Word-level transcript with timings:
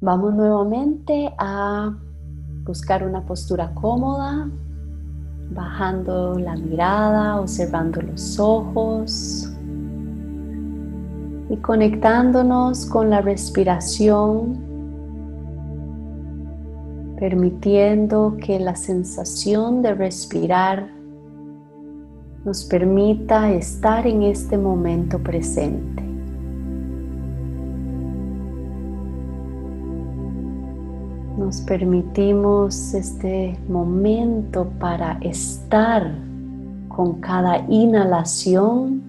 Vamos 0.00 0.32
nuevamente 0.32 1.34
a 1.38 1.92
buscar 2.62 3.04
una 3.04 3.26
postura 3.26 3.74
cómoda, 3.74 4.48
bajando 5.50 6.38
la 6.38 6.54
mirada, 6.54 7.40
observando 7.40 8.00
los 8.02 8.38
ojos 8.38 9.52
y 11.50 11.56
conectándonos 11.56 12.86
con 12.86 13.10
la 13.10 13.22
respiración, 13.22 14.60
permitiendo 17.18 18.36
que 18.40 18.60
la 18.60 18.76
sensación 18.76 19.82
de 19.82 19.94
respirar 19.94 20.92
nos 22.44 22.64
permita 22.64 23.50
estar 23.50 24.06
en 24.06 24.22
este 24.22 24.56
momento 24.56 25.18
presente. 25.18 26.07
Nos 31.48 31.62
permitimos 31.62 32.92
este 32.92 33.58
momento 33.70 34.70
para 34.78 35.12
estar 35.22 36.14
con 36.88 37.22
cada 37.22 37.64
inhalación 37.70 39.02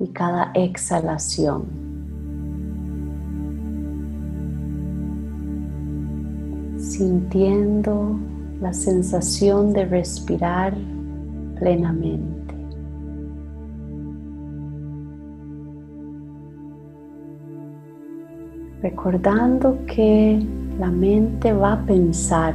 y 0.00 0.08
cada 0.08 0.50
exhalación. 0.54 1.66
Sintiendo 6.78 8.18
la 8.60 8.72
sensación 8.72 9.72
de 9.72 9.84
respirar 9.84 10.74
plenamente. 11.60 12.56
Recordando 18.82 19.78
que 19.86 20.44
la 20.78 20.90
mente 20.90 21.52
va 21.52 21.74
a 21.74 21.86
pensar, 21.86 22.54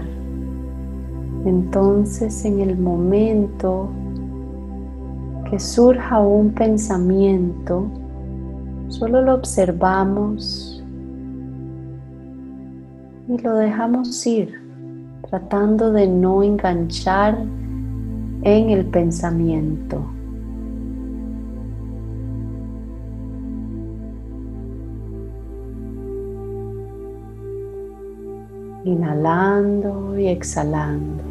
entonces 1.46 2.44
en 2.46 2.60
el 2.60 2.78
momento 2.78 3.90
que 5.50 5.60
surja 5.60 6.20
un 6.20 6.52
pensamiento, 6.52 7.88
solo 8.90 9.22
lo 9.22 9.36
observamos 9.36 10.84
y 13.30 13.38
lo 13.38 13.56
dejamos 13.56 14.26
ir, 14.26 14.54
tratando 15.30 15.92
de 15.92 16.08
no 16.08 16.44
enganchar 16.44 17.38
en 18.44 18.70
el 18.70 18.86
pensamiento. 18.86 20.17
Inhalando 28.88 30.18
y 30.18 30.28
exhalando. 30.28 31.22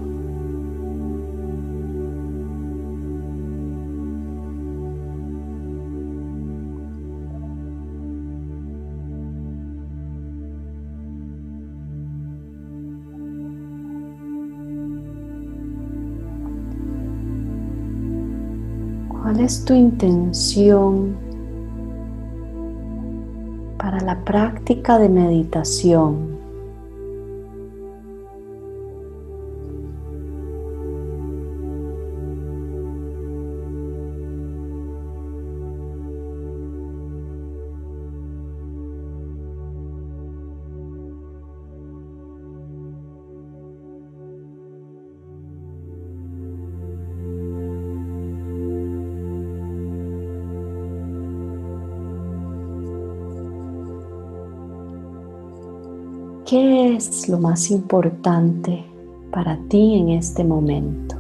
¿Cuál 19.09 19.41
es 19.41 19.65
tu 19.65 19.73
intención 19.73 21.17
para 23.79 23.99
la 24.03 24.23
práctica 24.27 24.99
de 24.99 25.09
meditación? 25.09 26.36
¿Qué 56.47 56.95
es 56.95 57.29
lo 57.29 57.39
más 57.39 57.73
importante 57.73 58.85
para 59.33 59.59
ti 59.69 59.95
en 59.95 60.11
este 60.11 60.45
momento? 60.45 61.17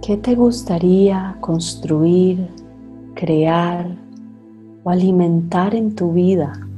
¿Qué 0.00 0.16
te 0.16 0.36
gustaría 0.36 1.36
construir 1.40 2.69
crear 3.20 3.84
o 4.82 4.88
alimentar 4.88 5.74
en 5.74 5.94
tu 5.94 6.12
vida. 6.12 6.69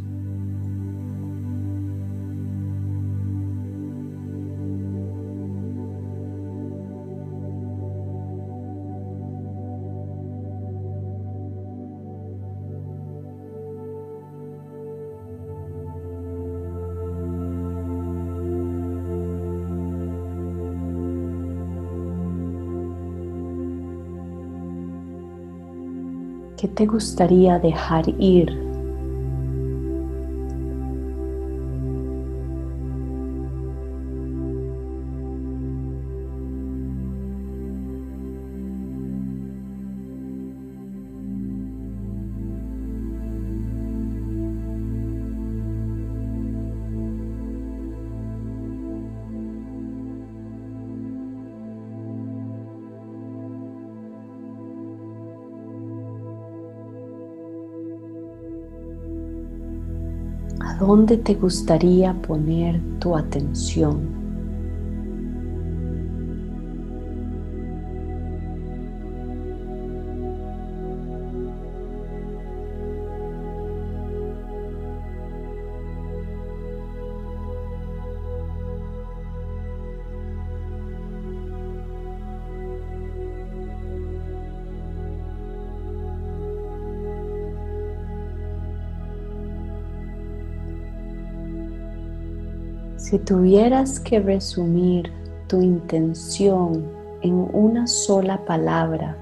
¿Qué 26.63 26.69
te 26.69 26.87
gustaría 26.87 27.59
dejar 27.59 28.05
ir? 28.21 28.72
Dónde 60.83 61.17
te 61.17 61.35
gustaría 61.35 62.13
poner 62.13 62.81
tu 62.99 63.17
atención? 63.17 64.22
Si 93.13 93.19
tuvieras 93.19 94.01
que 94.01 94.21
resumir 94.21 95.13
tu 95.47 95.61
intención 95.61 96.83
en 97.21 97.47
una 97.53 97.87
sola 97.87 98.43
palabra, 98.47 99.19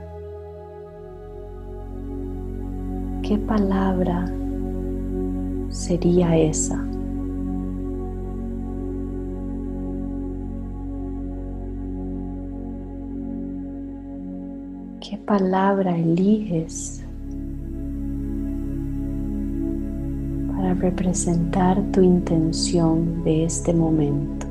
¿qué 3.21 3.37
palabra 3.37 4.33
sería 5.71 6.37
esa? 6.37 6.87
¿Qué 15.01 15.19
palabra 15.27 15.99
eliges 15.99 17.05
representar 20.81 21.81
tu 21.93 22.03
intención 22.03 23.23
de 23.23 23.44
este 23.44 23.73
momento? 23.73 24.50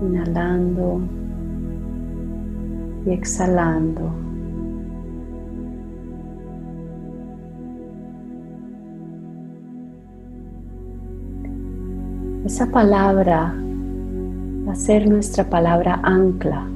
Inhalando 0.00 1.00
y 3.06 3.10
exhalando. 3.10 4.10
Esa 12.44 12.66
palabra 12.66 13.54
va 14.66 14.72
a 14.72 14.74
ser 14.74 15.08
nuestra 15.08 15.48
palabra 15.48 16.00
ancla, 16.02 16.66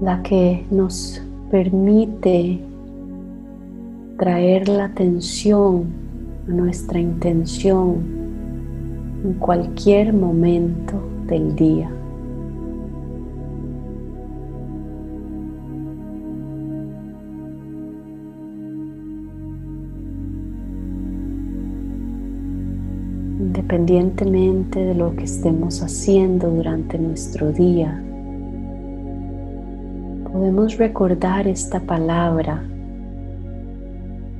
la 0.00 0.22
que 0.22 0.66
nos 0.70 1.22
permite 1.50 2.60
traer 4.18 4.68
la 4.68 4.86
atención 4.86 5.84
a 6.48 6.50
nuestra 6.50 6.98
intención 6.98 8.15
en 9.24 9.34
cualquier 9.34 10.12
momento 10.12 11.00
del 11.26 11.54
día. 11.56 11.90
Independientemente 23.38 24.80
de 24.80 24.94
lo 24.94 25.14
que 25.16 25.24
estemos 25.24 25.82
haciendo 25.82 26.50
durante 26.50 26.98
nuestro 26.98 27.52
día, 27.52 28.02
podemos 30.32 30.76
recordar 30.76 31.48
esta 31.48 31.80
palabra 31.80 32.62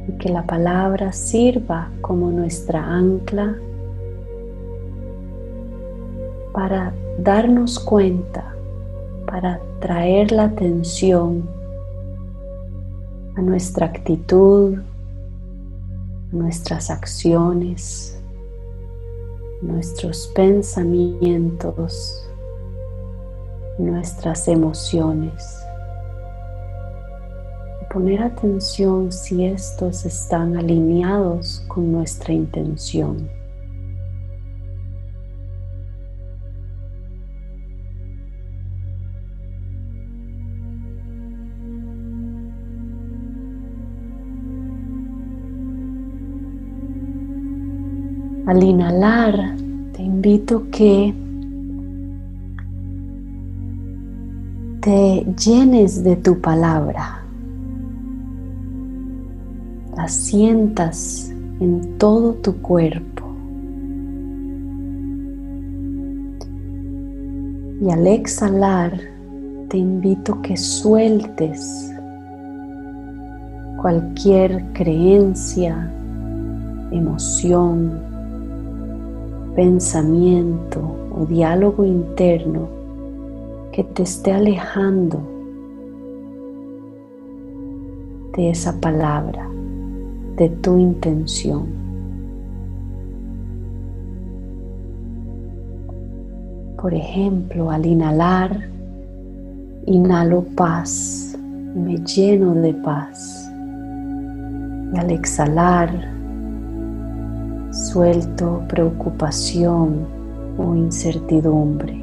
y 0.09 0.13
que 0.13 0.29
la 0.29 0.45
palabra 0.45 1.13
sirva 1.13 1.91
como 2.03 2.31
nuestra 2.31 2.85
ancla 2.85 3.57
para 6.57 6.95
darnos 7.19 7.79
cuenta, 7.79 8.57
para 9.27 9.61
traer 9.79 10.33
la 10.33 10.45
atención 10.45 11.47
a 13.37 13.43
nuestra 13.43 13.85
actitud, 13.85 14.79
a 16.33 16.35
nuestras 16.35 16.89
acciones, 16.89 18.19
nuestros 19.61 20.29
pensamientos, 20.35 22.27
nuestras 23.79 24.49
emociones. 24.49 25.63
poner 27.93 28.23
atención 28.23 29.13
si 29.13 29.45
estos 29.47 30.05
están 30.05 30.57
alineados 30.57 31.65
con 31.69 31.93
nuestra 31.93 32.33
intención. 32.33 33.29
Al 48.47 48.63
inhalar, 48.63 49.57
te 49.93 50.05
invito 50.05 50.71
que 50.71 51.13
te 54.81 55.27
llenes 55.45 56.05
de 56.05 56.15
tu 56.15 56.41
palabra, 56.41 57.25
la 59.97 60.07
sientas 60.07 61.35
en 61.59 61.99
todo 61.99 62.35
tu 62.35 62.55
cuerpo. 62.59 63.25
Y 67.81 67.91
al 67.91 68.07
exhalar, 68.07 68.97
te 69.69 69.77
invito 69.77 70.41
que 70.43 70.57
sueltes 70.57 71.93
cualquier 73.83 74.73
creencia, 74.73 75.91
emoción, 76.93 78.16
pensamiento 79.57 80.81
o 81.11 81.25
diálogo 81.25 81.83
interno 81.83 82.69
que 83.73 83.83
te 83.83 84.03
esté 84.03 84.33
alejando 84.33 85.19
de 88.37 88.51
esa 88.51 88.79
palabra, 88.79 89.49
de 90.37 90.51
tu 90.51 90.77
intención. 90.77 91.65
Por 96.81 96.93
ejemplo, 96.93 97.71
al 97.71 97.87
inhalar, 97.87 98.69
inhalo 99.87 100.45
paz, 100.55 101.35
me 101.75 101.97
lleno 101.97 102.55
de 102.55 102.75
paz. 102.75 103.51
Y 104.93 104.99
al 104.99 105.11
exhalar, 105.11 106.16
suelto 107.97 108.63
preocupación 108.69 110.07
o 110.59 110.77
incertidumbre. 110.77 111.95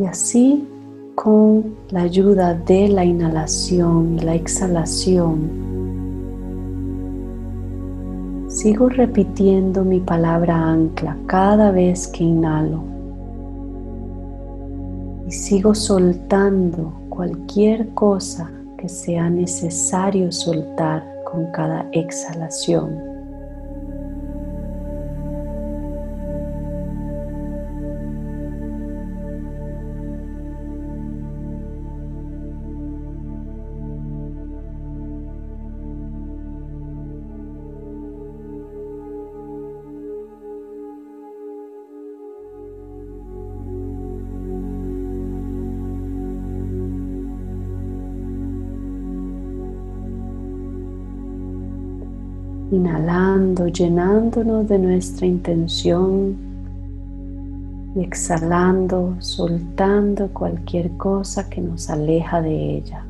Y 0.00 0.04
así 0.04 0.66
con 1.14 1.76
la 1.90 2.00
ayuda 2.00 2.54
de 2.54 2.88
la 2.88 3.04
inhalación 3.04 4.18
y 4.18 4.24
la 4.24 4.34
exhalación, 4.34 5.38
sigo 8.48 8.88
repitiendo 8.88 9.84
mi 9.84 10.00
palabra 10.00 10.56
ancla 10.56 11.16
cada 11.26 11.70
vez 11.70 12.08
que 12.08 12.24
inhalo 12.24 12.82
y 15.28 15.30
sigo 15.30 15.72
soltando 15.72 16.92
cualquier 17.10 17.90
cosa 17.90 18.50
que 18.76 18.88
sea 18.88 19.30
necesario 19.30 20.32
soltar 20.32 21.11
con 21.32 21.46
cada 21.50 21.86
exhalación. 21.92 23.11
Inhalando, 52.72 53.68
llenándonos 53.68 54.66
de 54.68 54.78
nuestra 54.78 55.26
intención 55.26 56.36
y 57.94 58.00
exhalando, 58.00 59.14
soltando 59.18 60.28
cualquier 60.28 60.90
cosa 60.96 61.48
que 61.48 61.60
nos 61.60 61.90
aleja 61.90 62.40
de 62.40 62.78
ella. 62.78 63.04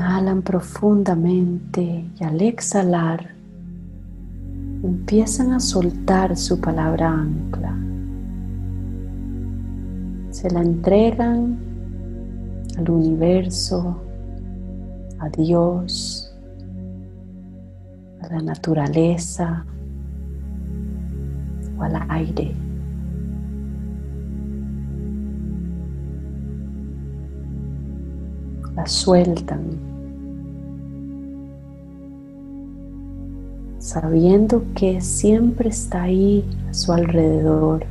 Inhalan 0.00 0.40
profundamente 0.40 2.06
y 2.18 2.24
al 2.24 2.40
exhalar 2.40 3.34
empiezan 4.82 5.52
a 5.52 5.60
soltar 5.60 6.38
su 6.38 6.58
palabra 6.58 7.10
ancla. 7.10 7.76
Se 10.30 10.48
la 10.48 10.62
entregan 10.62 11.58
al 12.78 12.90
universo, 12.90 14.00
a 15.18 15.28
Dios, 15.28 16.34
a 18.22 18.28
la 18.28 18.40
naturaleza 18.40 19.66
o 21.76 21.82
al 21.82 22.06
aire. 22.08 22.54
La 28.74 28.86
sueltan 28.86 29.89
sabiendo 33.90 34.62
que 34.76 35.00
siempre 35.00 35.70
está 35.70 36.02
ahí 36.02 36.44
a 36.68 36.74
su 36.74 36.92
alrededor. 36.92 37.84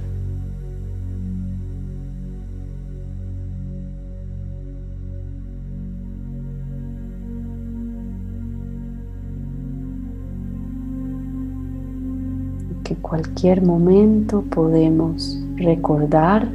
que 12.86 12.96
cualquier 12.96 13.62
momento 13.62 14.42
podemos 14.50 15.38
recordar 15.58 16.48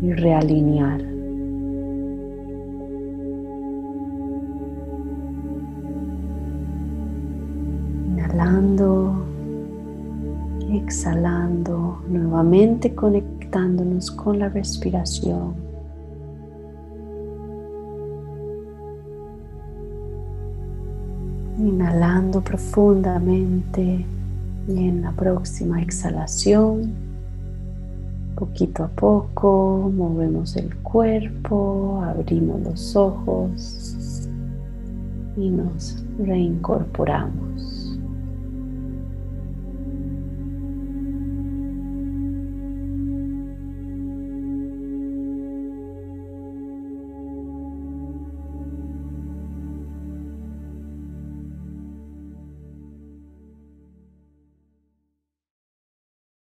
y 0.00 0.12
realinear. 0.12 1.11
Exhalando, 10.70 12.00
nuevamente 12.08 12.94
conectándonos 12.94 14.10
con 14.10 14.38
la 14.38 14.48
respiración. 14.48 15.54
Inhalando 21.58 22.40
profundamente 22.40 24.06
y 24.66 24.88
en 24.88 25.02
la 25.02 25.12
próxima 25.12 25.82
exhalación, 25.82 26.92
poquito 28.34 28.84
a 28.84 28.88
poco, 28.88 29.92
movemos 29.94 30.56
el 30.56 30.74
cuerpo, 30.76 32.02
abrimos 32.02 32.62
los 32.62 32.96
ojos 32.96 34.28
y 35.36 35.50
nos 35.50 36.02
reincorporamos. 36.18 37.81